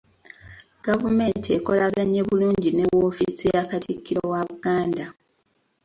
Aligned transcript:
Gavumenti 0.85 1.47
ekolaganye 1.57 2.19
bulungi 2.27 2.69
ne 2.73 2.85
woofiisi 2.93 3.45
ya 3.55 3.63
Katikkiro 3.69 4.23
wa 4.33 4.41
Buganda. 4.49 5.05